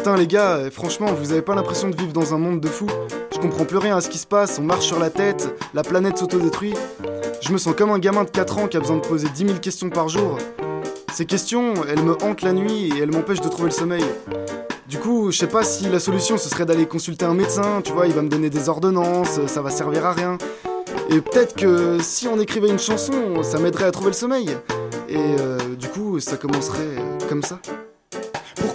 [0.00, 2.68] Putain les gars, euh, franchement, vous avez pas l'impression de vivre dans un monde de
[2.68, 2.88] fous
[3.34, 5.82] Je comprends plus rien à ce qui se passe, on marche sur la tête, la
[5.82, 6.72] planète s'autodétruit.
[7.42, 9.46] Je me sens comme un gamin de 4 ans qui a besoin de poser 10
[9.48, 10.38] 000 questions par jour.
[11.12, 14.04] Ces questions, elles me hantent la nuit et elles m'empêchent de trouver le sommeil.
[14.88, 17.92] Du coup, je sais pas si la solution ce serait d'aller consulter un médecin, tu
[17.92, 20.38] vois, il va me donner des ordonnances, ça va servir à rien.
[21.10, 24.48] Et peut-être que si on écrivait une chanson, ça m'aiderait à trouver le sommeil.
[25.10, 26.96] Et euh, du coup, ça commencerait
[27.28, 27.58] comme ça.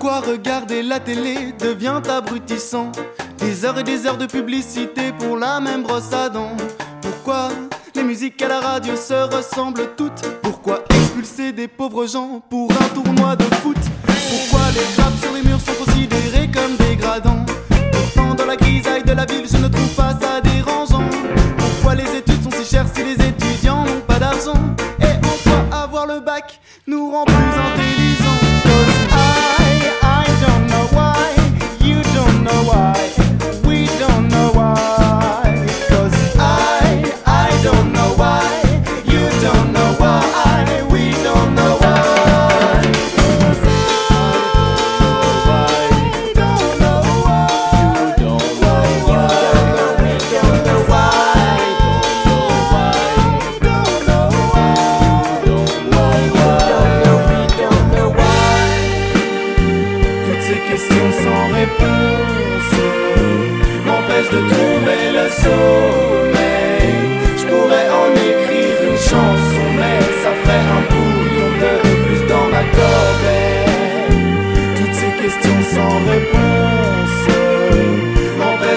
[0.00, 2.90] Pourquoi regarder la télé devient abrutissant.
[3.36, 6.56] Des heures et des heures de publicité pour la même brosse à dents.
[7.02, 7.50] Pourquoi
[7.94, 10.22] les musiques à la radio se ressemblent toutes?
[10.40, 13.76] Pourquoi expulser des pauvres gens pour un tournoi de foot?
[14.06, 15.36] Pourquoi les grappes sur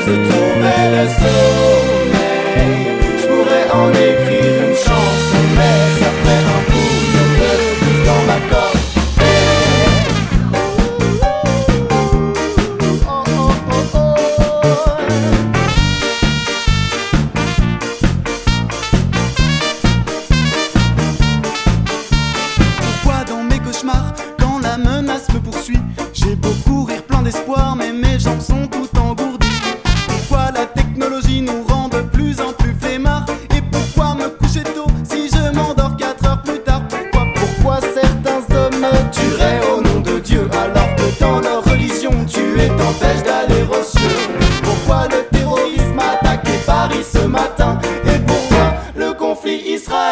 [0.05, 1.52] de trouver le.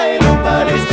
[0.07, 0.90] y no parece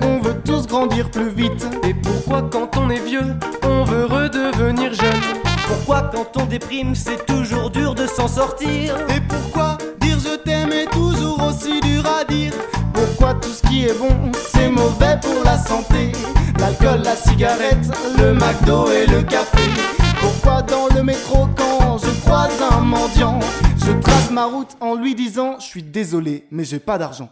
[0.00, 1.66] on veut tous grandir plus vite.
[1.84, 5.20] Et pourquoi quand on est vieux, on veut redevenir jeune?
[5.66, 8.94] Pourquoi quand on déprime, c'est toujours dur de s'en sortir?
[9.08, 12.52] Et pourquoi dire je t'aime est toujours aussi dur à dire?
[12.94, 16.12] Pourquoi tout ce qui est bon, c'est mauvais pour la santé?
[16.58, 19.68] L'alcool, la cigarette, le McDo et le café.
[20.20, 23.40] Pourquoi dans le métro quand je croise un mendiant
[23.84, 27.30] Je trace ma route en lui disant Je suis désolé mais j'ai pas d'argent